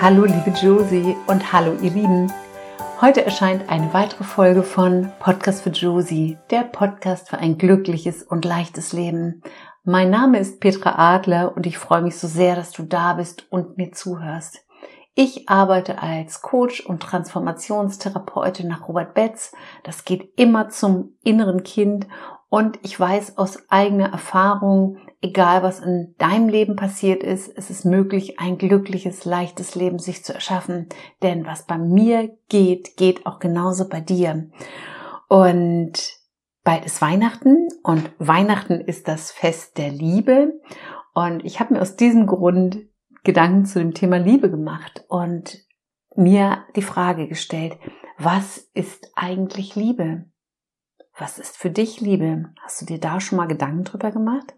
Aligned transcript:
Hallo 0.00 0.24
liebe 0.24 0.50
Josie 0.50 1.16
und 1.28 1.52
hallo 1.52 1.76
ihr 1.80 1.90
Lieben. 1.92 2.30
Heute 3.00 3.24
erscheint 3.24 3.70
eine 3.70 3.94
weitere 3.94 4.24
Folge 4.24 4.62
von 4.62 5.10
Podcast 5.20 5.62
für 5.62 5.70
Josie, 5.70 6.36
der 6.50 6.64
Podcast 6.64 7.30
für 7.30 7.38
ein 7.38 7.58
glückliches 7.58 8.22
und 8.22 8.44
leichtes 8.44 8.92
Leben. 8.92 9.42
Mein 9.84 10.10
Name 10.10 10.40
ist 10.40 10.60
Petra 10.60 11.14
Adler 11.14 11.56
und 11.56 11.66
ich 11.66 11.78
freue 11.78 12.02
mich 12.02 12.16
so 12.16 12.26
sehr, 12.26 12.56
dass 12.56 12.72
du 12.72 12.82
da 12.82 13.14
bist 13.14 13.46
und 13.50 13.78
mir 13.78 13.92
zuhörst. 13.92 14.64
Ich 15.14 15.48
arbeite 15.48 16.02
als 16.02 16.42
Coach 16.42 16.84
und 16.84 17.00
Transformationstherapeutin 17.00 18.66
nach 18.66 18.88
Robert 18.88 19.14
Betz. 19.14 19.52
Das 19.84 20.04
geht 20.04 20.32
immer 20.36 20.70
zum 20.70 21.14
inneren 21.22 21.62
Kind 21.62 22.08
und 22.48 22.78
ich 22.82 22.98
weiß 22.98 23.36
aus 23.38 23.68
eigener 23.68 24.12
Erfahrung, 24.12 24.98
egal 25.20 25.62
was 25.62 25.80
in 25.80 26.14
deinem 26.18 26.48
Leben 26.48 26.76
passiert 26.76 27.22
ist, 27.22 27.50
es 27.56 27.70
ist 27.70 27.84
möglich, 27.84 28.38
ein 28.38 28.58
glückliches, 28.58 29.24
leichtes 29.24 29.74
Leben 29.74 29.98
sich 29.98 30.24
zu 30.24 30.34
erschaffen. 30.34 30.88
Denn 31.22 31.46
was 31.46 31.66
bei 31.66 31.78
mir 31.78 32.36
geht, 32.48 32.96
geht 32.96 33.26
auch 33.26 33.38
genauso 33.38 33.88
bei 33.88 34.00
dir. 34.00 34.50
Und 35.28 35.92
bald 36.62 36.84
ist 36.84 37.02
Weihnachten 37.02 37.68
und 37.82 38.10
Weihnachten 38.18 38.80
ist 38.80 39.08
das 39.08 39.32
Fest 39.32 39.78
der 39.78 39.90
Liebe. 39.90 40.52
Und 41.14 41.44
ich 41.44 41.60
habe 41.60 41.74
mir 41.74 41.80
aus 41.80 41.96
diesem 41.96 42.26
Grund 42.26 42.78
Gedanken 43.24 43.64
zu 43.64 43.78
dem 43.78 43.94
Thema 43.94 44.18
Liebe 44.18 44.50
gemacht 44.50 45.04
und 45.08 45.58
mir 46.14 46.64
die 46.76 46.82
Frage 46.82 47.26
gestellt, 47.26 47.78
was 48.18 48.58
ist 48.74 49.10
eigentlich 49.16 49.74
Liebe? 49.74 50.26
Was 51.16 51.38
ist 51.38 51.56
für 51.56 51.70
dich 51.70 52.00
Liebe? 52.00 52.52
Hast 52.62 52.80
du 52.80 52.86
dir 52.86 52.98
da 52.98 53.20
schon 53.20 53.36
mal 53.36 53.46
Gedanken 53.46 53.84
drüber 53.84 54.10
gemacht? 54.10 54.54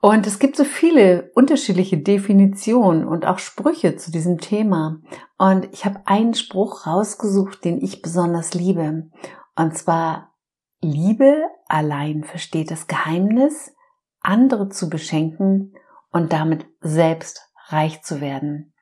Und 0.00 0.26
es 0.26 0.38
gibt 0.38 0.56
so 0.56 0.64
viele 0.64 1.30
unterschiedliche 1.34 1.98
Definitionen 1.98 3.06
und 3.06 3.26
auch 3.26 3.38
Sprüche 3.38 3.96
zu 3.96 4.10
diesem 4.12 4.38
Thema. 4.38 5.00
Und 5.36 5.68
ich 5.72 5.84
habe 5.84 6.00
einen 6.06 6.34
Spruch 6.34 6.86
rausgesucht, 6.86 7.64
den 7.64 7.82
ich 7.82 8.00
besonders 8.00 8.54
liebe. 8.54 9.10
Und 9.56 9.76
zwar, 9.76 10.34
Liebe 10.80 11.42
allein 11.66 12.22
versteht 12.22 12.70
das 12.70 12.86
Geheimnis, 12.86 13.74
andere 14.20 14.68
zu 14.68 14.88
beschenken 14.88 15.74
und 16.10 16.32
damit 16.32 16.66
selbst 16.80 17.50
reich 17.66 18.02
zu 18.02 18.20
werden. 18.20 18.72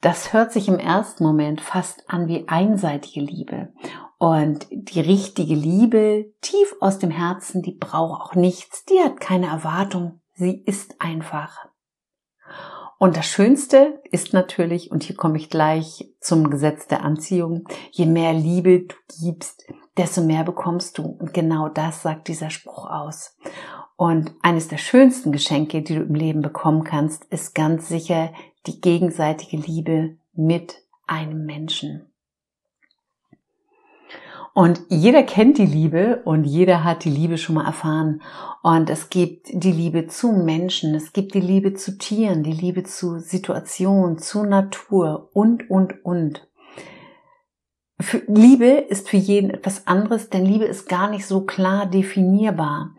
Das 0.00 0.32
hört 0.32 0.52
sich 0.52 0.68
im 0.68 0.78
ersten 0.78 1.24
Moment 1.24 1.60
fast 1.60 2.08
an 2.08 2.28
wie 2.28 2.48
einseitige 2.48 3.20
Liebe. 3.20 3.72
Und 4.18 4.66
die 4.70 5.00
richtige 5.00 5.54
Liebe, 5.54 6.32
tief 6.40 6.74
aus 6.80 6.98
dem 6.98 7.10
Herzen, 7.10 7.62
die 7.62 7.72
braucht 7.72 8.20
auch 8.20 8.34
nichts, 8.34 8.84
die 8.84 8.98
hat 9.00 9.20
keine 9.20 9.46
Erwartung, 9.46 10.20
sie 10.34 10.62
ist 10.64 11.00
einfach. 11.00 11.68
Und 12.98 13.16
das 13.16 13.26
Schönste 13.26 14.00
ist 14.10 14.32
natürlich, 14.32 14.90
und 14.90 15.02
hier 15.02 15.16
komme 15.16 15.36
ich 15.36 15.50
gleich 15.50 16.10
zum 16.20 16.48
Gesetz 16.48 16.86
der 16.86 17.04
Anziehung, 17.04 17.68
je 17.90 18.06
mehr 18.06 18.32
Liebe 18.32 18.86
du 18.86 18.94
gibst, 19.20 19.66
desto 19.98 20.22
mehr 20.22 20.44
bekommst 20.44 20.96
du. 20.96 21.04
Und 21.04 21.34
genau 21.34 21.68
das 21.68 22.00
sagt 22.00 22.28
dieser 22.28 22.48
Spruch 22.48 22.86
aus. 22.86 23.36
Und 23.96 24.34
eines 24.42 24.68
der 24.68 24.78
schönsten 24.78 25.30
Geschenke, 25.30 25.82
die 25.82 25.94
du 25.94 26.02
im 26.02 26.14
Leben 26.14 26.40
bekommen 26.40 26.84
kannst, 26.84 27.24
ist 27.26 27.54
ganz 27.54 27.88
sicher 27.88 28.32
die 28.66 28.80
gegenseitige 28.80 29.56
Liebe 29.56 30.16
mit 30.34 30.82
einem 31.06 31.46
Menschen. 31.46 32.06
Und 34.56 34.80
jeder 34.88 35.22
kennt 35.22 35.58
die 35.58 35.66
Liebe 35.66 36.22
und 36.24 36.44
jeder 36.44 36.82
hat 36.82 37.04
die 37.04 37.10
Liebe 37.10 37.36
schon 37.36 37.56
mal 37.56 37.66
erfahren. 37.66 38.22
Und 38.62 38.88
es 38.88 39.10
gibt 39.10 39.48
die 39.52 39.70
Liebe 39.70 40.06
zu 40.06 40.32
Menschen, 40.32 40.94
es 40.94 41.12
gibt 41.12 41.34
die 41.34 41.42
Liebe 41.42 41.74
zu 41.74 41.98
Tieren, 41.98 42.42
die 42.42 42.54
Liebe 42.54 42.82
zu 42.82 43.18
Situationen, 43.18 44.16
zu 44.16 44.44
Natur 44.44 45.28
und, 45.34 45.68
und, 45.68 46.02
und. 46.06 46.48
Für 48.00 48.22
Liebe 48.28 48.66
ist 48.66 49.10
für 49.10 49.18
jeden 49.18 49.50
etwas 49.50 49.86
anderes, 49.86 50.30
denn 50.30 50.46
Liebe 50.46 50.64
ist 50.64 50.88
gar 50.88 51.10
nicht 51.10 51.26
so 51.26 51.42
klar 51.42 51.84
definierbar. 51.84 52.94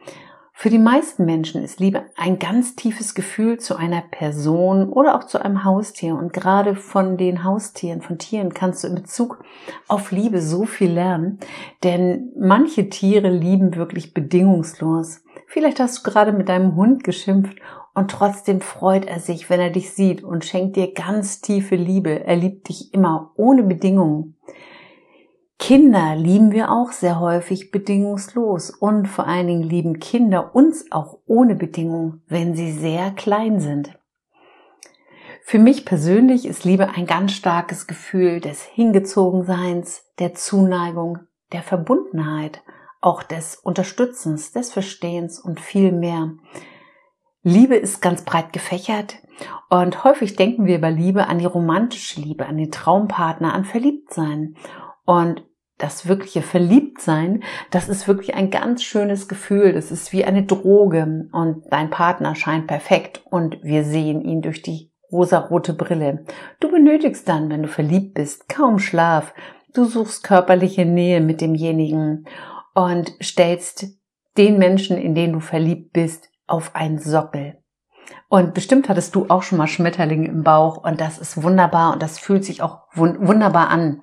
Für 0.59 0.72
die 0.72 0.79
meisten 0.79 1.25
Menschen 1.25 1.63
ist 1.63 1.79
Liebe 1.79 2.06
ein 2.16 2.40
ganz 2.40 2.75
tiefes 2.75 3.13
Gefühl 3.13 3.59
zu 3.59 3.75
einer 3.75 4.01
Person 4.01 4.90
oder 4.90 5.13
auch 5.16 5.25
zu 5.25 5.40
einem 5.40 5.63
Haustier. 5.63 6.16
Und 6.16 6.34
gerade 6.34 6.73
von 6.73 7.16
den 7.16 7.44
Haustieren, 7.44 8.01
von 8.01 8.18
Tieren 8.18 8.56
kannst 8.56 8.84
du 8.84 8.88
in 8.88 8.96
Bezug 8.96 9.44
auf 9.88 10.12
Liebe 10.12 10.41
so 10.41 10.66
viel 10.66 10.90
lernen. 10.90 11.38
Denn 11.84 12.31
manche 12.35 12.90
Tiere 12.90 13.29
lieben 13.29 13.75
wirklich 13.75 14.16
bedingungslos. 14.16 15.22
Vielleicht 15.46 15.79
hast 15.79 16.00
du 16.00 16.09
gerade 16.09 16.31
mit 16.31 16.50
deinem 16.50 16.75
Hund 16.75 17.03
geschimpft 17.03 17.59
und 17.94 18.09
trotzdem 18.09 18.59
freut 18.59 19.06
er 19.06 19.19
sich, 19.19 19.51
wenn 19.51 19.59
er 19.59 19.69
dich 19.69 19.91
sieht 19.91 20.23
und 20.23 20.44
schenkt 20.44 20.75
dir 20.75 20.91
ganz 20.91 21.40
tiefe 21.40 21.75
Liebe. 21.75 22.25
Er 22.25 22.35
liebt 22.35 22.67
dich 22.69 22.96
immer 22.96 23.31
ohne 23.35 23.62
Bedingungen. 23.62 24.35
Kinder 25.59 26.16
lieben 26.16 26.51
wir 26.51 26.72
auch 26.72 26.91
sehr 26.91 27.19
häufig 27.19 27.72
bedingungslos 27.72 28.69
und 28.69 29.07
vor 29.07 29.25
allen 29.25 29.47
Dingen 29.47 29.63
lieben 29.63 30.00
Kinder 30.00 30.56
uns 30.56 30.91
auch 30.91 31.18
ohne 31.25 31.56
Bedingung, 31.56 32.22
wenn 32.28 32.56
sie 32.56 32.72
sehr 32.72 33.12
klein 33.12 33.59
sind. 33.59 33.97
Für 35.44 35.59
mich 35.59 35.85
persönlich 35.85 36.46
ist 36.46 36.63
Liebe 36.63 36.90
ein 36.90 37.07
ganz 37.07 37.31
starkes 37.31 37.88
Gefühl 37.88 38.40
des 38.40 38.63
Hingezogenseins, 38.63 40.03
der 40.19 40.35
Zuneigung, 40.35 41.19
der 41.51 41.63
Verbundenheit, 41.63 42.62
auch 43.01 43.23
des 43.23 43.56
Unterstützens, 43.56 44.51
des 44.51 44.72
Verstehens 44.72 45.40
und 45.40 45.59
viel 45.59 45.91
mehr. 45.91 46.34
Liebe 47.44 47.75
ist 47.75 48.01
ganz 48.01 48.23
breit 48.23 48.51
gefächert 48.51 49.19
und 49.69 50.03
häufig 50.03 50.35
denken 50.35 50.66
wir 50.66 50.81
bei 50.81 50.91
Liebe 50.91 51.28
an 51.28 51.40
die 51.40 51.46
romantische 51.46 52.19
Liebe, 52.19 52.46
an 52.46 52.57
den 52.57 52.72
Traumpartner, 52.72 53.53
an 53.53 53.66
Verliebtsein. 53.66 54.56
Und 55.06 55.47
das 55.77 56.07
wirkliche 56.07 56.41
Verliebtsein, 56.41 57.43
das 57.71 57.88
ist 57.89 58.07
wirklich 58.07 58.35
ein 58.35 58.49
ganz 58.49 58.83
schönes 58.83 59.27
Gefühl. 59.27 59.73
Das 59.73 59.91
ist 59.91 60.11
wie 60.11 60.25
eine 60.25 60.43
Droge 60.43 61.27
und 61.31 61.63
dein 61.69 61.89
Partner 61.89 62.35
scheint 62.35 62.67
perfekt 62.67 63.21
und 63.29 63.57
wir 63.63 63.83
sehen 63.83 64.21
ihn 64.21 64.41
durch 64.41 64.61
die 64.61 64.91
rosarote 65.11 65.73
Brille. 65.73 66.25
Du 66.59 66.69
benötigst 66.71 67.27
dann, 67.29 67.49
wenn 67.49 67.63
du 67.63 67.67
verliebt 67.67 68.16
bist, 68.16 68.49
kaum 68.49 68.79
Schlaf. 68.79 69.33
Du 69.73 69.85
suchst 69.85 70.23
körperliche 70.23 70.85
Nähe 70.85 71.21
mit 71.21 71.41
demjenigen 71.41 72.25
und 72.73 73.13
stellst 73.21 73.85
den 74.37 74.57
Menschen, 74.57 74.97
in 74.97 75.16
den 75.16 75.33
du 75.33 75.39
verliebt 75.39 75.93
bist, 75.93 76.29
auf 76.47 76.75
einen 76.75 76.99
Sockel. 76.99 77.57
Und 78.29 78.53
bestimmt 78.53 78.89
hattest 78.89 79.16
du 79.16 79.25
auch 79.29 79.43
schon 79.43 79.57
mal 79.57 79.67
Schmetterlinge 79.67 80.27
im 80.27 80.43
Bauch 80.43 80.83
und 80.83 80.99
das 80.99 81.17
ist 81.17 81.41
wunderbar 81.41 81.93
und 81.93 82.01
das 82.01 82.19
fühlt 82.19 82.43
sich 82.43 82.61
auch 82.61 82.81
wunderbar 82.93 83.69
an. 83.69 84.01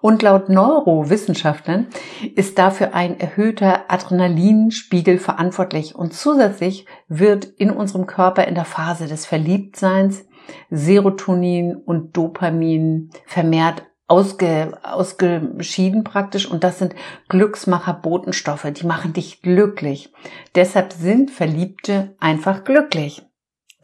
Und 0.00 0.22
laut 0.22 0.48
Neurowissenschaftlern 0.48 1.88
ist 2.34 2.58
dafür 2.58 2.94
ein 2.94 3.20
erhöhter 3.20 3.84
Adrenalinspiegel 3.88 5.18
verantwortlich 5.18 5.94
und 5.94 6.14
zusätzlich 6.14 6.86
wird 7.08 7.44
in 7.44 7.70
unserem 7.70 8.06
Körper 8.06 8.46
in 8.46 8.54
der 8.54 8.64
Phase 8.64 9.06
des 9.06 9.26
Verliebtseins 9.26 10.24
Serotonin 10.70 11.76
und 11.76 12.16
Dopamin 12.16 13.10
vermehrt 13.26 13.84
ausge, 14.08 14.76
ausgeschieden 14.82 16.02
praktisch 16.02 16.50
und 16.50 16.64
das 16.64 16.78
sind 16.78 16.94
Glücksmacher 17.28 17.94
Botenstoffe, 17.94 18.66
die 18.72 18.86
machen 18.86 19.12
dich 19.12 19.42
glücklich. 19.42 20.12
Deshalb 20.54 20.92
sind 20.92 21.30
Verliebte 21.30 22.16
einfach 22.18 22.64
glücklich. 22.64 23.22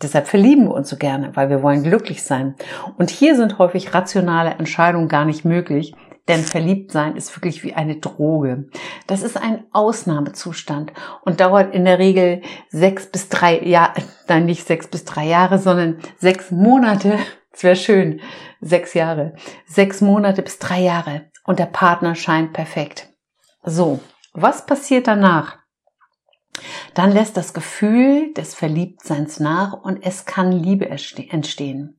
Deshalb 0.02 0.26
verlieben 0.26 0.64
wir 0.64 0.75
uns 0.75 0.90
so 0.90 0.96
gerne, 0.96 1.35
weil 1.35 1.49
wir 1.49 1.62
wollen 1.62 1.82
glücklich 1.82 2.23
sein. 2.23 2.55
Und 2.99 3.08
hier 3.08 3.35
sind 3.35 3.58
häufig 3.58 3.94
rationale 3.94 4.50
Entscheidungen 4.50 5.08
gar 5.08 5.25
nicht 5.25 5.46
möglich, 5.46 5.94
denn 6.28 6.43
verliebt 6.43 6.93
sein 6.93 7.17
ist 7.17 7.37
wirklich 7.37 7.62
wie 7.62 7.75
eine 7.75 7.96
Droge. 7.96 8.69
Das 9.06 9.23
ist 9.23 9.37
ein 9.37 9.64
Ausnahmezustand 9.73 10.93
und 11.23 11.40
dauert 11.40 11.75
in 11.75 11.84
der 11.84 11.99
Regel 11.99 12.43
sechs 12.69 13.06
bis 13.06 13.28
drei 13.28 13.61
Jahre, 13.62 14.02
nein, 14.28 14.46
nicht 14.46 14.67
sechs 14.67 14.88
bis 14.88 15.05
drei 15.05 15.26
Jahre, 15.26 15.58
sondern 15.58 15.99
sechs 16.19 16.50
Monate. 16.50 17.19
Es 17.52 17.62
wäre 17.62 17.76
schön. 17.76 18.20
Sechs 18.61 18.94
Jahre. 18.94 19.34
Sechs 19.67 20.00
Monate 20.00 20.43
bis 20.43 20.58
drei 20.58 20.81
Jahre. 20.81 21.31
Und 21.44 21.58
der 21.58 21.67
Partner 21.67 22.14
scheint 22.14 22.52
perfekt. 22.52 23.08
So. 23.62 24.00
Was 24.32 24.67
passiert 24.67 25.06
danach? 25.06 25.56
Dann 26.94 27.12
lässt 27.12 27.37
das 27.37 27.55
Gefühl 27.55 28.32
des 28.34 28.55
Verliebtseins 28.55 29.40
nach 29.40 29.73
und 29.73 30.05
es 30.05 30.25
kann 30.26 30.52
Liebe 30.52 30.88
entstehen. 30.88 31.95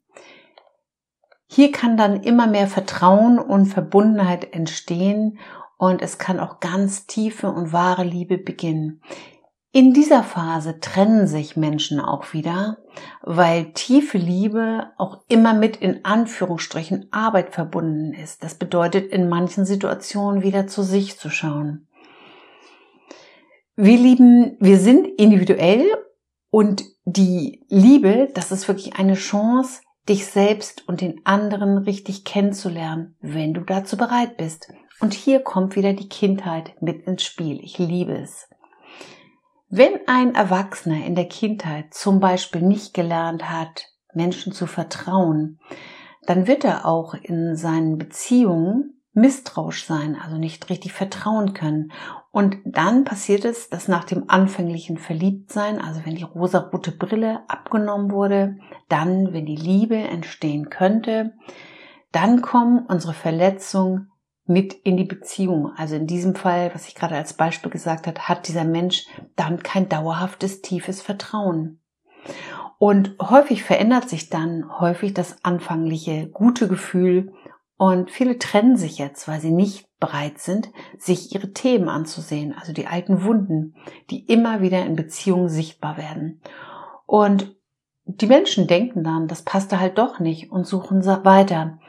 Hier 1.48 1.72
kann 1.72 1.98
dann 1.98 2.22
immer 2.22 2.48
mehr 2.48 2.68
Vertrauen 2.68 3.40
und 3.40 3.68
Verbundenheit 3.68 4.54
entstehen 4.54 5.40
und 5.78 6.02
es 6.02 6.18
kann 6.18 6.40
auch 6.40 6.60
ganz 6.60 7.08
tiefe 7.08 7.50
und 7.50 7.72
wahre 7.72 8.04
Liebe 8.04 8.38
beginnen. 8.38 9.02
In 9.72 9.94
dieser 9.94 10.24
Phase 10.24 10.80
trennen 10.80 11.28
sich 11.28 11.56
Menschen 11.56 12.00
auch 12.00 12.34
wieder, 12.34 12.78
weil 13.22 13.74
tiefe 13.74 14.18
Liebe 14.18 14.88
auch 14.98 15.22
immer 15.28 15.54
mit 15.54 15.78
in 15.78 16.04
Anführungsstrichen 16.04 17.08
Arbeit 17.12 17.54
verbunden 17.54 18.14
ist. 18.14 18.44
Das 18.44 18.56
bedeutet, 18.56 19.12
in 19.12 19.30
manchen 19.30 19.66
Situationen 19.66 20.42
wieder 20.42 20.68
zu 20.68 20.82
sich 20.84 21.20
zu 21.20 21.30
schauen. 21.30 21.88
Wir 23.76 23.98
lieben, 23.98 24.58
wir 24.60 24.80
sind 24.80 25.06
individuell 25.06 25.86
und 26.50 26.84
die 27.06 27.64
Liebe, 27.70 28.30
das 28.34 28.52
ist 28.52 28.68
wirklich 28.68 28.96
eine 28.96 29.14
Chance, 29.14 29.82
dich 30.10 30.28
selbst 30.28 30.88
und 30.88 31.02
den 31.02 31.26
anderen 31.26 31.78
richtig 31.78 32.24
kennenzulernen, 32.24 33.16
wenn 33.22 33.54
du 33.54 33.62
dazu 33.62 33.98
bereit 33.98 34.38
bist. 34.38 34.72
Und 35.00 35.14
hier 35.14 35.42
kommt 35.42 35.76
wieder 35.76 35.94
die 35.94 36.10
Kindheit 36.10 36.82
mit 36.82 37.06
ins 37.06 37.24
Spiel. 37.24 37.60
Ich 37.62 37.78
liebe 37.78 38.14
es. 38.14 38.50
Wenn 39.70 40.00
ein 40.08 40.34
Erwachsener 40.34 41.06
in 41.06 41.16
der 41.16 41.28
Kindheit 41.28 41.94
zum 41.94 42.20
Beispiel 42.20 42.62
nicht 42.62 42.94
gelernt 42.94 43.50
hat, 43.50 43.88
Menschen 44.14 44.54
zu 44.54 44.66
vertrauen, 44.66 45.60
dann 46.26 46.48
wird 46.48 46.64
er 46.64 46.86
auch 46.86 47.14
in 47.14 47.56
seinen 47.56 47.98
Beziehungen 47.98 49.02
misstrauisch 49.14 49.86
sein, 49.86 50.16
also 50.16 50.38
nicht 50.38 50.70
richtig 50.70 50.94
vertrauen 50.94 51.54
können. 51.54 51.92
Und 52.38 52.58
dann 52.66 53.04
passiert 53.04 53.46
es, 53.46 53.68
dass 53.72 53.88
nach 53.88 54.04
dem 54.04 54.26
anfänglichen 54.30 55.00
Verliebtsein, 55.00 55.82
also 55.82 56.02
wenn 56.06 56.14
die 56.14 56.22
rosarote 56.22 56.92
Brille 56.92 57.40
abgenommen 57.48 58.12
wurde, 58.12 58.60
dann, 58.90 59.34
wenn 59.34 59.48
die 59.48 59.56
Liebe 59.56 59.96
entstehen 59.96 60.70
könnte, 60.70 61.34
dann 62.12 62.44
kommen 62.44 62.86
unsere 62.86 63.16
Verletzungen 63.16 64.12
mit 64.46 64.76
in 64.76 64.98
die 64.98 65.04
Beziehung. 65.04 65.72
Also 65.78 65.96
in 65.96 66.06
diesem 66.06 66.36
Fall, 66.36 66.70
was 66.76 66.88
ich 66.88 66.94
gerade 66.94 67.16
als 67.16 67.34
Beispiel 67.34 67.72
gesagt 67.72 68.06
habe, 68.06 68.22
hat 68.22 68.48
dieser 68.48 68.66
Mensch 68.66 69.08
dann 69.36 69.64
kein 69.64 69.90
dauerhaftes, 69.90 70.62
tiefes 70.62 71.02
Vertrauen. 71.02 71.82
Und 72.78 73.16
häufig 73.20 73.64
verändert 73.64 74.10
sich 74.10 74.30
dann 74.30 74.80
häufig 74.80 75.16
das 75.16 75.44
anfangliche 75.44 76.28
gute 76.28 76.68
Gefühl 76.68 77.34
und 77.78 78.10
viele 78.10 78.40
trennen 78.40 78.76
sich 78.76 78.98
jetzt, 78.98 79.28
weil 79.28 79.40
sie 79.40 79.52
nicht 79.52 79.88
bereit 80.00 80.40
sind, 80.40 80.72
sich 80.98 81.34
ihre 81.34 81.54
Themen 81.54 81.90
anzusehen, 81.90 82.54
also 82.58 82.74
die 82.74 82.88
alten 82.88 83.24
Wunden, 83.24 83.76
die 84.10 84.26
immer 84.26 84.62
wieder 84.62 84.84
in 84.86 84.96
Beziehungen 84.96 85.50
sichtbar 85.50 85.98
werden. 85.98 86.42
Und 87.06 87.56
die 88.06 88.26
Menschen 88.26 88.68
denken 88.68 89.04
dann, 89.04 89.28
das 89.28 89.44
passte 89.44 89.80
halt 89.80 89.98
doch 90.00 90.20
nicht 90.20 90.52
und 90.52 90.66
suchen 90.66 91.06
weiter. 91.06 91.80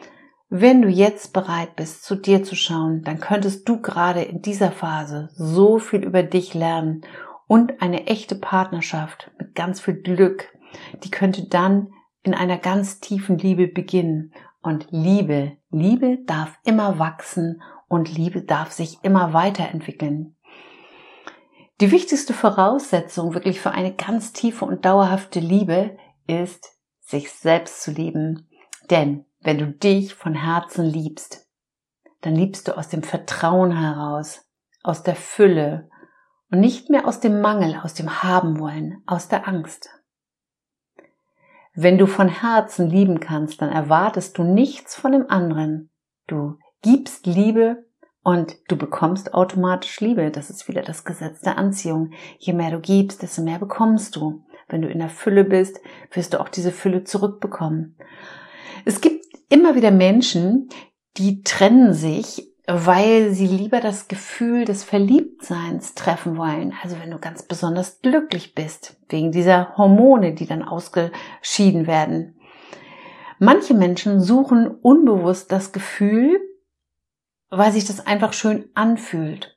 Wenn 0.51 0.83
du 0.83 0.89
jetzt 0.89 1.33
bereit 1.33 1.77
bist, 1.77 2.05
zu 2.05 2.17
dir 2.17 2.43
zu 2.43 2.55
schauen, 2.55 3.03
dann 3.03 3.21
könntest 3.21 3.69
du 3.69 3.81
gerade 3.81 4.23
in 4.23 4.43
dieser 4.43 4.73
Phase 4.73 5.31
so 5.35 5.79
viel 5.79 6.05
über 6.05 6.23
dich 6.23 6.55
lernen 6.55 7.03
und 7.47 7.81
eine 7.81 8.07
echte 8.07 8.35
Partnerschaft 8.35 9.31
mit 9.39 9.55
ganz 9.55 9.81
viel 9.81 9.95
Glück, 9.95 10.49
die 11.03 11.11
könnte 11.11 11.49
dann 11.49 11.93
in 12.23 12.35
einer 12.35 12.59
ganz 12.59 13.01
tiefen 13.01 13.39
Liebe 13.39 13.69
beginnen 13.69 14.33
und 14.63 14.89
Liebe, 14.91 15.57
Liebe 15.71 16.19
darf 16.27 16.59
immer 16.65 16.99
wachsen 16.99 17.63
und 17.89 18.15
Liebe 18.15 18.43
darf 18.43 18.73
sich 18.73 18.99
immer 19.03 19.33
weiterentwickeln. 19.33 20.37
Die 21.81 21.93
wichtigste 21.93 22.35
Voraussetzung 22.35 23.35
wirklich 23.35 23.61
für 23.61 23.71
eine 23.71 23.95
ganz 23.95 24.33
tiefe 24.33 24.65
und 24.65 24.85
dauerhafte 24.85 25.39
Liebe 25.39 25.97
ist, 26.27 26.73
sich 27.01 27.31
selbst 27.31 27.83
zu 27.83 27.93
lieben. 27.93 28.49
Denn 28.91 29.25
wenn 29.41 29.59
du 29.59 29.67
dich 29.67 30.15
von 30.15 30.35
Herzen 30.35 30.85
liebst, 30.85 31.47
dann 32.21 32.35
liebst 32.35 32.67
du 32.67 32.77
aus 32.77 32.89
dem 32.89 33.03
Vertrauen 33.05 33.77
heraus, 33.79 34.45
aus 34.83 35.05
der 35.05 35.15
Fülle 35.15 35.89
und 36.51 36.61
nicht 36.61 36.91
mehr 36.91 37.07
aus 37.07 37.21
dem 37.21 37.41
Mangel, 37.41 37.81
aus 37.83 37.95
dem 37.95 38.23
Haben 38.23 38.59
wollen, 38.59 39.03
aus 39.07 39.29
der 39.29 39.47
Angst. 39.47 39.91
Wenn 41.81 41.97
du 41.97 42.09
von 42.09 42.27
Herzen 42.27 42.91
lieben 42.91 43.21
kannst, 43.21 43.63
dann 43.63 43.71
erwartest 43.71 44.37
du 44.37 44.43
nichts 44.43 44.97
von 44.97 45.13
dem 45.13 45.31
anderen. 45.31 45.91
Du 46.27 46.59
gibst 46.83 47.25
Liebe 47.25 47.87
und 48.25 48.57
du 48.67 48.77
bekommst 48.77 49.33
automatisch 49.33 50.01
Liebe. 50.01 50.33
Das 50.33 50.51
ist 50.51 50.67
wieder 50.67 50.83
das 50.83 51.05
Gesetz 51.05 51.41
der 51.41 51.57
Anziehung. 51.57 52.11
Je 52.39 52.53
mehr 52.53 52.73
du 52.73 52.81
gibst, 52.81 53.23
desto 53.23 53.43
mehr 53.43 53.61
bekommst 53.61 54.17
du. 54.17 54.45
Wenn 54.67 54.83
du 54.83 54.89
in 54.89 54.99
der 54.99 55.09
Fülle 55.09 55.45
bist, 55.45 55.79
wirst 56.11 56.35
du 56.35 56.41
auch 56.41 56.49
diese 56.49 56.73
Fülle 56.73 57.05
zurückbekommen. 57.05 57.97
Es 58.85 59.01
gibt 59.01 59.25
immer 59.49 59.77
wieder 59.77 59.93
Menschen, 59.93 60.71
die 61.17 61.45
trennen 61.45 61.93
sich 61.95 62.48
weil 62.71 63.31
sie 63.31 63.47
lieber 63.47 63.81
das 63.81 64.09
Gefühl 64.09 64.67
des 64.67 64.85
Verliebtseins 64.85 65.95
treffen 65.95 66.37
wollen. 66.37 66.75
Also 66.83 67.01
wenn 67.01 67.11
du 67.11 67.19
ganz 67.19 67.43
besonders 67.43 68.03
glücklich 68.03 68.55
bist, 68.55 68.99
wegen 69.09 69.33
dieser 69.33 69.75
Hormone, 69.79 70.35
die 70.35 70.45
dann 70.47 70.63
ausgeschieden 70.63 71.87
werden. 71.87 72.39
Manche 73.39 73.73
Menschen 73.73 74.21
suchen 74.21 74.69
unbewusst 74.69 75.51
das 75.51 75.73
Gefühl, 75.73 76.39
weil 77.49 77.73
sich 77.73 77.87
das 77.87 78.07
einfach 78.07 78.35
schön 78.35 78.69
anfühlt. 78.75 79.57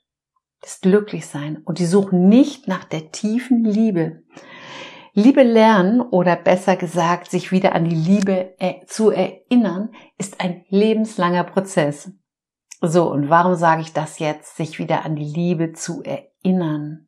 Das 0.61 0.79
Glücklichsein. 0.79 1.57
Und 1.65 1.79
die 1.79 1.87
suchen 1.87 2.29
nicht 2.29 2.69
nach 2.69 2.85
der 2.85 3.11
tiefen 3.11 3.65
Liebe. 3.65 4.23
Liebe 5.13 5.43
lernen 5.43 5.99
oder 5.99 6.37
besser 6.37 6.77
gesagt, 6.77 7.29
sich 7.29 7.51
wieder 7.51 7.75
an 7.75 7.83
die 7.83 7.95
Liebe 7.95 8.55
äh, 8.59 8.85
zu 8.85 9.09
erinnern, 9.09 9.89
ist 10.17 10.39
ein 10.39 10.63
lebenslanger 10.69 11.43
Prozess. 11.43 12.13
So, 12.81 13.11
und 13.11 13.29
warum 13.29 13.53
sage 13.53 13.81
ich 13.81 13.93
das 13.93 14.17
jetzt, 14.17 14.57
sich 14.57 14.79
wieder 14.79 15.05
an 15.05 15.15
die 15.15 15.23
Liebe 15.23 15.71
zu 15.73 16.01
erinnern? 16.01 17.07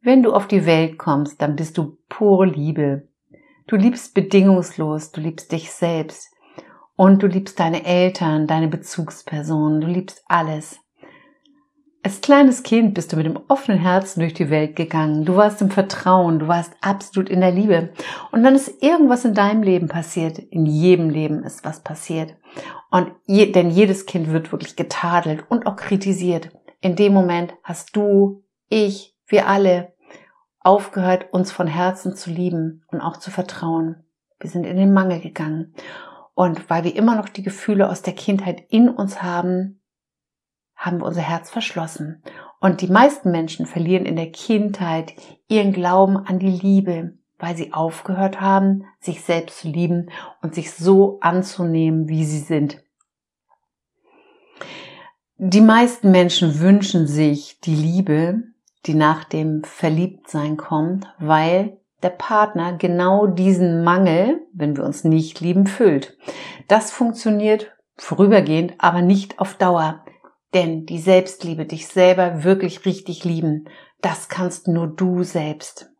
Wenn 0.00 0.22
du 0.22 0.32
auf 0.32 0.48
die 0.48 0.66
Welt 0.66 0.98
kommst, 0.98 1.40
dann 1.40 1.54
bist 1.54 1.78
du 1.78 1.98
pure 2.08 2.46
Liebe. 2.46 3.08
Du 3.68 3.76
liebst 3.76 4.14
bedingungslos, 4.14 5.12
du 5.12 5.20
liebst 5.20 5.52
dich 5.52 5.70
selbst 5.70 6.32
und 6.96 7.22
du 7.22 7.28
liebst 7.28 7.60
deine 7.60 7.84
Eltern, 7.84 8.46
deine 8.48 8.68
Bezugspersonen, 8.68 9.80
du 9.80 9.86
liebst 9.86 10.24
alles. 10.26 10.80
Als 12.06 12.20
kleines 12.20 12.62
Kind 12.62 12.94
bist 12.94 13.12
du 13.12 13.16
mit 13.16 13.26
dem 13.26 13.40
offenen 13.48 13.80
Herzen 13.80 14.20
durch 14.20 14.32
die 14.32 14.48
Welt 14.48 14.76
gegangen. 14.76 15.24
Du 15.24 15.34
warst 15.34 15.60
im 15.60 15.72
Vertrauen, 15.72 16.38
du 16.38 16.46
warst 16.46 16.72
absolut 16.80 17.28
in 17.28 17.40
der 17.40 17.50
Liebe. 17.50 17.88
Und 18.30 18.44
dann 18.44 18.54
ist 18.54 18.80
irgendwas 18.80 19.24
in 19.24 19.34
deinem 19.34 19.64
Leben 19.64 19.88
passiert. 19.88 20.38
In 20.38 20.66
jedem 20.66 21.10
Leben 21.10 21.42
ist 21.42 21.64
was 21.64 21.80
passiert. 21.80 22.36
Und 22.92 23.10
je, 23.24 23.50
denn 23.50 23.70
jedes 23.70 24.06
Kind 24.06 24.30
wird 24.30 24.52
wirklich 24.52 24.76
getadelt 24.76 25.46
und 25.48 25.66
auch 25.66 25.74
kritisiert. 25.74 26.50
In 26.80 26.94
dem 26.94 27.12
Moment 27.12 27.54
hast 27.64 27.96
du, 27.96 28.44
ich, 28.68 29.16
wir 29.26 29.48
alle 29.48 29.92
aufgehört, 30.60 31.32
uns 31.32 31.50
von 31.50 31.66
Herzen 31.66 32.14
zu 32.14 32.30
lieben 32.30 32.84
und 32.92 33.00
auch 33.00 33.16
zu 33.16 33.32
vertrauen. 33.32 34.04
Wir 34.38 34.48
sind 34.48 34.64
in 34.64 34.76
den 34.76 34.92
Mangel 34.92 35.20
gegangen. 35.20 35.74
Und 36.34 36.70
weil 36.70 36.84
wir 36.84 36.94
immer 36.94 37.16
noch 37.16 37.28
die 37.28 37.42
Gefühle 37.42 37.90
aus 37.90 38.02
der 38.02 38.14
Kindheit 38.14 38.62
in 38.68 38.88
uns 38.88 39.24
haben, 39.24 39.80
haben 40.76 41.00
wir 41.00 41.06
unser 41.06 41.22
Herz 41.22 41.50
verschlossen. 41.50 42.22
Und 42.60 42.80
die 42.80 42.88
meisten 42.88 43.30
Menschen 43.30 43.66
verlieren 43.66 44.06
in 44.06 44.16
der 44.16 44.30
Kindheit 44.30 45.14
ihren 45.48 45.72
Glauben 45.72 46.16
an 46.16 46.38
die 46.38 46.50
Liebe, 46.50 47.14
weil 47.38 47.56
sie 47.56 47.72
aufgehört 47.72 48.40
haben, 48.40 48.84
sich 49.00 49.22
selbst 49.22 49.60
zu 49.60 49.68
lieben 49.68 50.10
und 50.42 50.54
sich 50.54 50.72
so 50.72 51.18
anzunehmen, 51.20 52.08
wie 52.08 52.24
sie 52.24 52.38
sind. 52.38 52.82
Die 55.38 55.60
meisten 55.60 56.10
Menschen 56.10 56.60
wünschen 56.60 57.06
sich 57.06 57.60
die 57.60 57.74
Liebe, 57.74 58.42
die 58.86 58.94
nach 58.94 59.24
dem 59.24 59.64
Verliebtsein 59.64 60.56
kommt, 60.56 61.06
weil 61.18 61.78
der 62.02 62.10
Partner 62.10 62.72
genau 62.72 63.26
diesen 63.26 63.84
Mangel, 63.84 64.46
wenn 64.54 64.76
wir 64.76 64.84
uns 64.84 65.04
nicht 65.04 65.40
lieben, 65.40 65.66
füllt. 65.66 66.16
Das 66.68 66.90
funktioniert 66.90 67.76
vorübergehend, 67.96 68.74
aber 68.78 69.02
nicht 69.02 69.38
auf 69.38 69.54
Dauer. 69.54 70.05
Denn 70.56 70.86
die 70.86 70.98
Selbstliebe, 70.98 71.66
dich 71.66 71.86
selber 71.86 72.42
wirklich 72.42 72.86
richtig 72.86 73.24
lieben, 73.24 73.68
das 74.00 74.30
kannst 74.30 74.68
nur 74.68 74.86
du 74.86 75.22
selbst. 75.22 75.92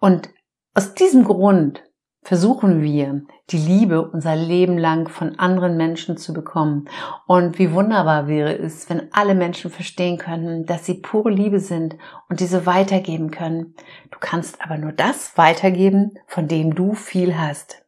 Und 0.00 0.28
aus 0.74 0.94
diesem 0.94 1.22
Grund 1.22 1.84
versuchen 2.20 2.82
wir, 2.82 3.22
die 3.50 3.58
Liebe 3.58 4.10
unser 4.10 4.34
Leben 4.34 4.76
lang 4.76 5.08
von 5.08 5.38
anderen 5.38 5.76
Menschen 5.76 6.16
zu 6.16 6.32
bekommen. 6.32 6.88
Und 7.28 7.60
wie 7.60 7.70
wunderbar 7.70 8.26
wäre 8.26 8.58
es, 8.58 8.90
wenn 8.90 9.12
alle 9.12 9.36
Menschen 9.36 9.70
verstehen 9.70 10.18
könnten, 10.18 10.66
dass 10.66 10.84
sie 10.84 10.94
pure 10.94 11.30
Liebe 11.30 11.60
sind 11.60 11.96
und 12.28 12.40
diese 12.40 12.66
weitergeben 12.66 13.30
können. 13.30 13.76
Du 14.10 14.18
kannst 14.18 14.60
aber 14.62 14.78
nur 14.78 14.90
das 14.90 15.38
weitergeben, 15.38 16.18
von 16.26 16.48
dem 16.48 16.74
du 16.74 16.94
viel 16.94 17.38
hast. 17.38 17.84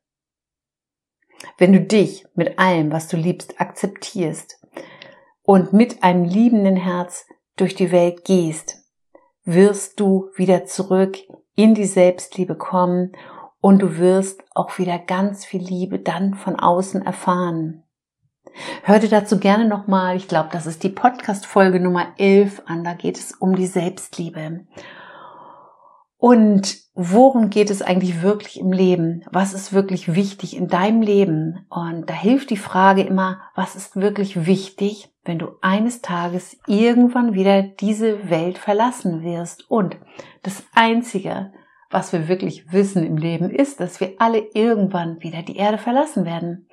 Wenn 1.56 1.72
du 1.72 1.80
dich 1.80 2.24
mit 2.36 2.60
allem, 2.60 2.92
was 2.92 3.08
du 3.08 3.16
liebst, 3.16 3.60
akzeptierst, 3.60 4.57
und 5.48 5.72
mit 5.72 6.02
einem 6.02 6.24
liebenden 6.24 6.76
Herz 6.76 7.24
durch 7.56 7.74
die 7.74 7.90
Welt 7.90 8.26
gehst, 8.26 8.84
wirst 9.44 9.98
du 9.98 10.28
wieder 10.36 10.66
zurück 10.66 11.16
in 11.54 11.74
die 11.74 11.86
Selbstliebe 11.86 12.54
kommen 12.54 13.12
und 13.62 13.80
du 13.80 13.96
wirst 13.96 14.42
auch 14.54 14.78
wieder 14.78 14.98
ganz 14.98 15.46
viel 15.46 15.62
Liebe 15.62 16.00
dann 16.00 16.34
von 16.34 16.56
außen 16.56 17.00
erfahren. 17.00 17.84
Hör 18.82 18.98
dir 18.98 19.08
dazu 19.08 19.38
gerne 19.38 19.64
nochmal, 19.64 20.16
ich 20.16 20.28
glaube, 20.28 20.50
das 20.52 20.66
ist 20.66 20.82
die 20.82 20.90
Podcast-Folge 20.90 21.80
Nummer 21.80 22.08
11 22.18 22.64
an, 22.66 22.84
da 22.84 22.92
geht 22.92 23.16
es 23.16 23.32
um 23.32 23.56
die 23.56 23.66
Selbstliebe. 23.66 24.66
Und 26.20 26.76
worum 26.94 27.48
geht 27.48 27.70
es 27.70 27.80
eigentlich 27.80 28.22
wirklich 28.22 28.58
im 28.58 28.72
Leben? 28.72 29.24
Was 29.30 29.54
ist 29.54 29.72
wirklich 29.72 30.14
wichtig 30.16 30.56
in 30.56 30.66
deinem 30.66 31.00
Leben? 31.00 31.64
Und 31.70 32.10
da 32.10 32.14
hilft 32.14 32.50
die 32.50 32.56
Frage 32.56 33.02
immer, 33.02 33.40
was 33.54 33.76
ist 33.76 33.94
wirklich 33.94 34.44
wichtig, 34.44 35.10
wenn 35.24 35.38
du 35.38 35.50
eines 35.60 36.02
Tages 36.02 36.58
irgendwann 36.66 37.34
wieder 37.34 37.62
diese 37.62 38.28
Welt 38.30 38.58
verlassen 38.58 39.22
wirst? 39.22 39.70
Und 39.70 39.96
das 40.42 40.64
Einzige, 40.74 41.52
was 41.88 42.12
wir 42.12 42.26
wirklich 42.26 42.72
wissen 42.72 43.04
im 43.04 43.16
Leben 43.16 43.48
ist, 43.48 43.78
dass 43.78 44.00
wir 44.00 44.14
alle 44.18 44.40
irgendwann 44.54 45.22
wieder 45.22 45.42
die 45.42 45.56
Erde 45.56 45.78
verlassen 45.78 46.24
werden. 46.24 46.68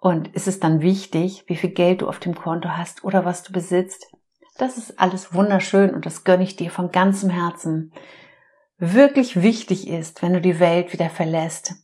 Und 0.00 0.28
ist 0.28 0.46
es 0.46 0.60
dann 0.60 0.82
wichtig, 0.82 1.44
wie 1.46 1.56
viel 1.56 1.70
Geld 1.70 2.02
du 2.02 2.08
auf 2.08 2.18
dem 2.18 2.34
Konto 2.34 2.68
hast 2.68 3.02
oder 3.02 3.24
was 3.24 3.42
du 3.42 3.52
besitzt? 3.52 4.12
Das 4.58 4.76
ist 4.76 5.00
alles 5.00 5.32
wunderschön 5.32 5.94
und 5.94 6.04
das 6.04 6.24
gönne 6.24 6.42
ich 6.42 6.56
dir 6.56 6.70
von 6.70 6.92
ganzem 6.92 7.30
Herzen. 7.30 7.92
Wirklich 8.82 9.42
wichtig 9.42 9.88
ist, 9.88 10.22
wenn 10.22 10.32
du 10.32 10.40
die 10.40 10.58
Welt 10.58 10.94
wieder 10.94 11.10
verlässt, 11.10 11.74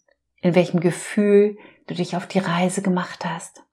in 0.40 0.54
welchem 0.54 0.80
Gefühl 0.80 1.58
du 1.86 1.94
dich 1.94 2.16
auf 2.16 2.26
die 2.26 2.38
Reise 2.38 2.80
gemacht 2.80 3.26
hast. 3.26 3.64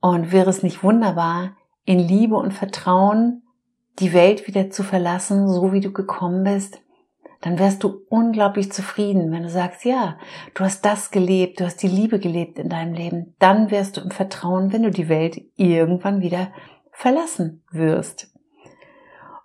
Und 0.00 0.32
wäre 0.32 0.48
es 0.48 0.62
nicht 0.62 0.82
wunderbar, 0.82 1.58
in 1.84 1.98
Liebe 1.98 2.36
und 2.36 2.54
Vertrauen 2.54 3.42
die 3.98 4.14
Welt 4.14 4.46
wieder 4.46 4.70
zu 4.70 4.82
verlassen, 4.82 5.46
so 5.46 5.74
wie 5.74 5.80
du 5.80 5.92
gekommen 5.92 6.42
bist, 6.42 6.80
dann 7.42 7.58
wärst 7.58 7.84
du 7.84 8.00
unglaublich 8.08 8.72
zufrieden, 8.72 9.30
wenn 9.30 9.42
du 9.42 9.50
sagst, 9.50 9.84
ja, 9.84 10.18
du 10.54 10.64
hast 10.64 10.86
das 10.86 11.10
gelebt, 11.10 11.60
du 11.60 11.66
hast 11.66 11.82
die 11.82 11.88
Liebe 11.88 12.18
gelebt 12.18 12.58
in 12.58 12.70
deinem 12.70 12.94
Leben. 12.94 13.34
Dann 13.38 13.70
wärst 13.70 13.98
du 13.98 14.00
im 14.00 14.10
Vertrauen, 14.10 14.72
wenn 14.72 14.84
du 14.84 14.90
die 14.90 15.10
Welt 15.10 15.38
irgendwann 15.56 16.22
wieder 16.22 16.50
verlassen 16.92 17.62
wirst. 17.70 18.32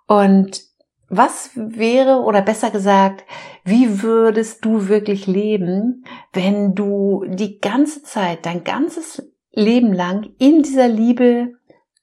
Und 0.06 0.73
was 1.16 1.50
wäre, 1.54 2.22
oder 2.22 2.42
besser 2.42 2.70
gesagt, 2.70 3.24
wie 3.64 4.02
würdest 4.02 4.64
du 4.64 4.88
wirklich 4.88 5.26
leben, 5.26 6.04
wenn 6.32 6.74
du 6.74 7.24
die 7.26 7.60
ganze 7.60 8.02
Zeit, 8.02 8.46
dein 8.46 8.64
ganzes 8.64 9.30
Leben 9.52 9.92
lang 9.92 10.30
in 10.38 10.62
dieser 10.62 10.88
Liebe 10.88 11.52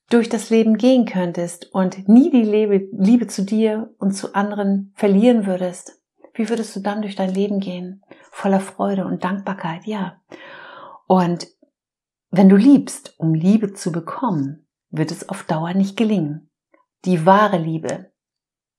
durch 0.10 0.30
das 0.30 0.50
Leben 0.50 0.78
gehen 0.78 1.06
könntest 1.06 1.74
und 1.74 2.08
nie 2.08 2.30
die 2.30 2.44
Liebe, 2.44 2.90
Liebe 2.92 3.28
zu 3.28 3.44
dir 3.44 3.94
und 3.98 4.12
zu 4.12 4.34
anderen 4.34 4.94
verlieren 4.96 5.46
würdest, 5.46 6.02
wie 6.34 6.50
würdest 6.50 6.76
du 6.76 6.80
dann 6.80 7.02
durch 7.02 7.16
dein 7.16 7.34
Leben 7.34 7.60
gehen? 7.60 8.04
Voller 8.32 8.60
Freude 8.60 9.06
und 9.06 9.24
Dankbarkeit, 9.24 9.86
ja. 9.86 10.22
Und 11.08 11.48
wenn 12.30 12.48
du 12.48 12.56
liebst, 12.56 13.16
um 13.20 13.34
Liebe 13.34 13.74
zu 13.74 13.92
bekommen, 13.92 14.66
wird 14.90 15.12
es 15.12 15.28
auf 15.28 15.44
Dauer 15.44 15.74
nicht 15.74 15.98
gelingen. 15.98 16.50
Die 17.06 17.26
wahre 17.26 17.58
Liebe, 17.58 18.11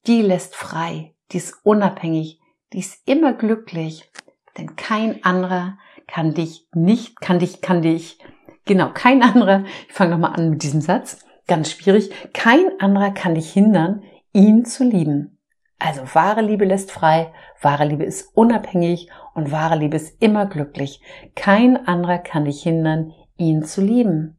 die 0.06 0.22
lässt 0.22 0.54
frei, 0.54 1.14
die 1.30 1.38
ist 1.38 1.54
unabhängig, 1.64 2.40
die 2.72 2.78
ist 2.80 3.06
immer 3.06 3.32
glücklich, 3.32 4.10
denn 4.58 4.76
kein 4.76 5.24
anderer 5.24 5.78
kann 6.06 6.34
dich 6.34 6.68
nicht, 6.74 7.20
kann 7.20 7.38
dich, 7.38 7.60
kann 7.60 7.82
dich 7.82 8.18
Genau, 8.64 8.90
kein 8.92 9.22
anderer, 9.22 9.64
ich 9.88 9.94
fange 9.94 10.12
nochmal 10.12 10.34
an 10.34 10.50
mit 10.50 10.62
diesem 10.62 10.80
Satz, 10.80 11.18
ganz 11.48 11.70
schwierig, 11.70 12.10
kein 12.32 12.68
anderer 12.78 13.10
kann 13.10 13.34
dich 13.34 13.52
hindern, 13.52 14.02
ihn 14.32 14.64
zu 14.64 14.84
lieben. 14.84 15.38
Also 15.80 16.02
wahre 16.14 16.42
Liebe 16.42 16.64
lässt 16.64 16.92
frei, 16.92 17.32
wahre 17.60 17.84
Liebe 17.84 18.04
ist 18.04 18.30
unabhängig 18.36 19.10
und 19.34 19.50
wahre 19.50 19.76
Liebe 19.76 19.96
ist 19.96 20.22
immer 20.22 20.46
glücklich. 20.46 21.00
Kein 21.34 21.88
anderer 21.88 22.18
kann 22.18 22.44
dich 22.44 22.62
hindern, 22.62 23.12
ihn 23.36 23.64
zu 23.64 23.80
lieben. 23.80 24.38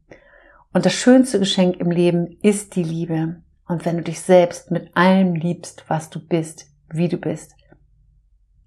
Und 0.72 0.86
das 0.86 0.94
schönste 0.94 1.38
Geschenk 1.38 1.76
im 1.76 1.90
Leben 1.90 2.38
ist 2.40 2.76
die 2.76 2.82
Liebe. 2.82 3.42
Und 3.66 3.84
wenn 3.84 3.96
du 3.96 4.02
dich 4.02 4.20
selbst 4.20 4.70
mit 4.70 4.96
allem 4.96 5.34
liebst, 5.34 5.84
was 5.88 6.10
du 6.10 6.20
bist, 6.20 6.66
wie 6.90 7.08
du 7.08 7.16
bist, 7.16 7.54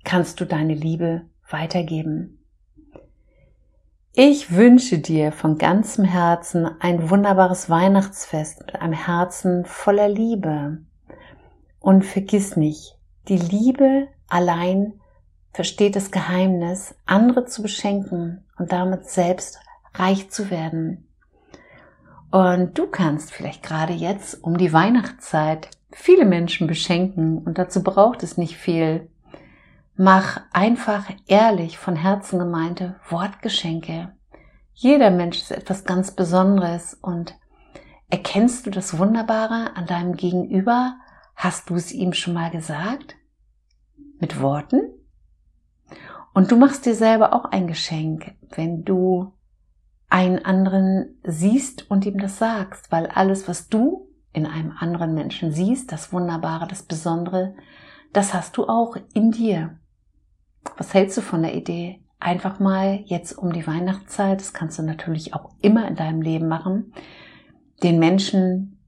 kannst 0.03 0.39
du 0.39 0.45
deine 0.45 0.73
Liebe 0.73 1.23
weitergeben. 1.49 2.37
Ich 4.13 4.51
wünsche 4.51 4.97
dir 4.97 5.31
von 5.31 5.59
ganzem 5.59 6.03
Herzen 6.03 6.65
ein 6.79 7.11
wunderbares 7.11 7.69
Weihnachtsfest 7.69 8.65
mit 8.65 8.75
einem 8.81 8.93
Herzen 8.93 9.63
voller 9.65 10.09
Liebe. 10.09 10.79
Und 11.79 12.03
vergiss 12.03 12.57
nicht, 12.57 12.97
die 13.27 13.37
Liebe 13.37 14.07
allein 14.27 14.93
versteht 15.53 15.95
das 15.95 16.11
Geheimnis, 16.11 16.95
andere 17.05 17.45
zu 17.45 17.61
beschenken 17.61 18.43
und 18.57 18.71
damit 18.71 19.07
selbst 19.07 19.59
reich 19.93 20.29
zu 20.31 20.49
werden. 20.49 21.06
Und 22.29 22.77
du 22.77 22.87
kannst 22.87 23.31
vielleicht 23.31 23.63
gerade 23.63 23.93
jetzt 23.93 24.43
um 24.43 24.57
die 24.57 24.73
Weihnachtszeit 24.73 25.69
viele 25.91 26.25
Menschen 26.25 26.67
beschenken 26.67 27.39
und 27.39 27.57
dazu 27.57 27.83
braucht 27.83 28.23
es 28.23 28.37
nicht 28.37 28.57
viel. 28.57 29.09
Mach 29.95 30.41
einfach 30.51 31.09
ehrlich 31.27 31.77
von 31.77 31.95
Herzen 31.95 32.37
gemeinte 32.37 32.99
Wortgeschenke. 33.09 34.13
Jeder 34.73 35.09
Mensch 35.09 35.37
ist 35.37 35.51
etwas 35.51 35.85
ganz 35.85 36.11
Besonderes 36.11 36.93
und 36.93 37.35
erkennst 38.09 38.67
du 38.67 38.69
das 38.69 38.99
Wunderbare 38.99 39.75
an 39.75 39.87
deinem 39.87 40.15
Gegenüber? 40.15 40.97
Hast 41.35 41.69
du 41.69 41.75
es 41.75 41.91
ihm 41.91 42.13
schon 42.13 42.33
mal 42.33 42.51
gesagt? 42.51 43.15
Mit 44.19 44.39
Worten? 44.41 44.81
Und 46.33 46.51
du 46.51 46.57
machst 46.57 46.85
dir 46.85 46.93
selber 46.93 47.33
auch 47.33 47.45
ein 47.45 47.65
Geschenk, 47.65 48.35
wenn 48.51 48.83
du 48.83 49.33
einen 50.09 50.43
anderen 50.43 51.17
siehst 51.23 51.89
und 51.89 52.05
ihm 52.05 52.19
das 52.19 52.37
sagst, 52.37 52.91
weil 52.91 53.07
alles, 53.07 53.47
was 53.47 53.67
du 53.67 54.07
in 54.33 54.45
einem 54.45 54.73
anderen 54.77 55.13
Menschen 55.13 55.51
siehst, 55.51 55.91
das 55.91 56.13
Wunderbare, 56.13 56.67
das 56.67 56.83
Besondere, 56.83 57.55
das 58.13 58.33
hast 58.33 58.57
du 58.57 58.67
auch 58.67 58.95
in 59.13 59.31
dir. 59.31 59.77
Was 60.77 60.93
hältst 60.93 61.17
du 61.17 61.21
von 61.21 61.41
der 61.41 61.55
Idee? 61.55 62.03
Einfach 62.19 62.59
mal 62.59 63.01
jetzt 63.05 63.37
um 63.37 63.53
die 63.53 63.67
Weihnachtszeit, 63.67 64.39
das 64.39 64.53
kannst 64.53 64.79
du 64.79 64.83
natürlich 64.83 65.33
auch 65.33 65.51
immer 65.61 65.87
in 65.87 65.95
deinem 65.95 66.21
Leben 66.21 66.47
machen, 66.47 66.93
den 67.83 67.99
Menschen, 67.99 68.79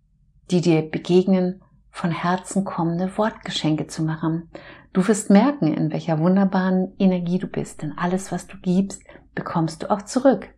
die 0.49 0.61
dir 0.61 0.81
begegnen, 0.89 1.61
von 1.91 2.11
Herzen 2.11 2.63
kommende 2.63 3.17
Wortgeschenke 3.17 3.88
zu 3.88 4.03
machen. 4.03 4.49
Du 4.93 5.07
wirst 5.07 5.29
merken, 5.29 5.73
in 5.73 5.91
welcher 5.91 6.19
wunderbaren 6.19 6.93
Energie 6.97 7.39
du 7.39 7.47
bist, 7.47 7.81
denn 7.81 7.97
alles, 7.97 8.31
was 8.31 8.47
du 8.47 8.57
gibst, 8.57 9.03
bekommst 9.35 9.83
du 9.83 9.91
auch 9.91 10.03
zurück. 10.03 10.49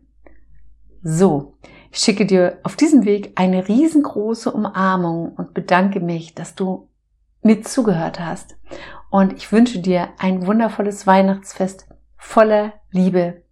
So, 1.02 1.54
ich 1.90 1.98
schicke 1.98 2.26
dir 2.26 2.58
auf 2.62 2.76
diesem 2.76 3.04
Weg 3.04 3.32
eine 3.34 3.66
riesengroße 3.66 4.52
Umarmung 4.52 5.32
und 5.36 5.52
bedanke 5.52 5.98
mich, 5.98 6.34
dass 6.34 6.54
du 6.54 6.88
mit 7.42 7.66
zugehört 7.66 8.20
hast. 8.20 8.56
Und 9.10 9.32
ich 9.32 9.50
wünsche 9.50 9.80
dir 9.80 10.10
ein 10.18 10.46
wundervolles 10.46 11.06
Weihnachtsfest 11.06 11.88
voller 12.16 12.74
Liebe. 12.92 13.42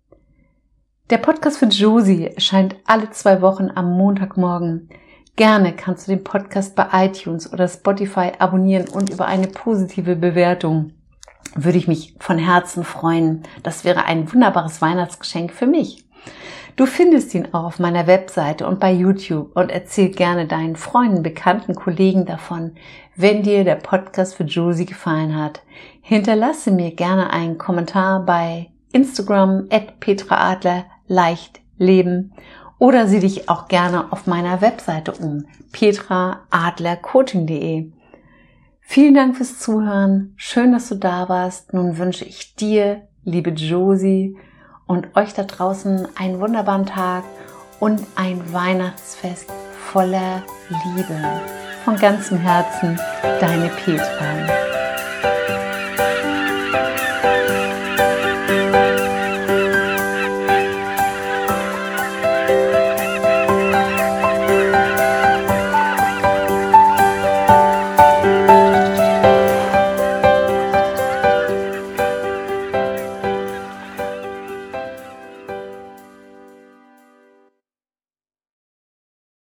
Der 1.11 1.19
Podcast 1.19 1.59
für 1.59 1.67
Josie 1.67 2.29
erscheint 2.29 2.77
alle 2.87 3.11
zwei 3.11 3.43
Wochen 3.43 3.69
am 3.75 3.97
Montagmorgen. 3.97 4.89
Gerne 5.35 5.75
kannst 5.75 6.07
du 6.07 6.13
den 6.13 6.23
Podcast 6.23 6.77
bei 6.77 6.87
iTunes 6.93 7.53
oder 7.53 7.67
Spotify 7.67 8.31
abonnieren 8.39 8.89
und 8.89 9.11
über 9.11 9.27
eine 9.27 9.49
positive 9.49 10.15
Bewertung 10.15 10.93
würde 11.57 11.79
ich 11.79 11.89
mich 11.89 12.15
von 12.21 12.39
Herzen 12.39 12.85
freuen. 12.85 13.43
Das 13.65 13.85
wäre 13.85 14.05
ein 14.05 14.33
wunderbares 14.33 14.81
Weihnachtsgeschenk 14.81 15.53
für 15.53 15.67
mich. 15.67 16.07
Du 16.81 16.87
findest 16.87 17.35
ihn 17.35 17.49
auch 17.53 17.65
auf 17.65 17.79
meiner 17.79 18.07
Webseite 18.07 18.67
und 18.67 18.81
bei 18.81 18.91
YouTube 18.91 19.55
und 19.55 19.71
erzähl 19.71 20.09
gerne 20.09 20.47
deinen 20.47 20.77
Freunden, 20.77 21.23
Bekannten, 21.23 21.75
Kollegen 21.75 22.25
davon, 22.25 22.73
wenn 23.15 23.43
dir 23.43 23.65
der 23.65 23.75
Podcast 23.75 24.35
für 24.35 24.45
Josie 24.45 24.87
gefallen 24.87 25.37
hat. 25.37 25.61
Hinterlasse 26.01 26.71
mir 26.71 26.93
gerne 26.93 27.35
einen 27.35 27.59
Kommentar 27.59 28.25
bei 28.25 28.71
Instagram 28.93 29.67
at 29.69 30.01
Petra 30.01 30.53
Adler 30.53 30.87
leicht 31.07 31.61
leben 31.77 32.33
oder 32.79 33.07
sieh 33.07 33.21
dich 33.21 33.51
auch 33.51 33.69
gerne 33.69 34.11
auf 34.11 34.27
meiner 34.27 34.63
Webseite 34.63 35.13
um 35.13 35.45
petraadlercoaching.de. 35.73 37.93
Vielen 38.81 39.15
Dank 39.15 39.37
fürs 39.37 39.59
Zuhören. 39.59 40.33
Schön, 40.37 40.73
dass 40.73 40.89
du 40.89 40.95
da 40.95 41.29
warst. 41.29 41.75
Nun 41.75 41.99
wünsche 41.99 42.25
ich 42.25 42.55
dir, 42.55 43.03
liebe 43.23 43.51
Josie, 43.51 44.39
und 44.91 45.17
euch 45.17 45.33
da 45.35 45.45
draußen 45.45 46.09
einen 46.17 46.41
wunderbaren 46.41 46.85
Tag 46.85 47.23
und 47.79 48.05
ein 48.17 48.53
Weihnachtsfest 48.53 49.47
voller 49.93 50.43
Liebe. 50.69 51.17
Von 51.85 51.95
ganzem 51.95 52.39
Herzen, 52.39 52.99
deine 53.41 53.69
Petra. 53.69 54.80